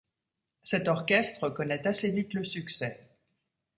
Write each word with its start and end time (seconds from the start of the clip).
Cet 0.63 0.87
orchestre 0.87 1.51
connaît 1.51 1.85
assez 1.85 2.09
vite 2.09 2.33
le 2.33 2.43
succès. 2.43 3.19